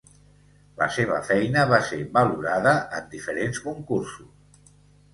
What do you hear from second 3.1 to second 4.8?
diferents concursos.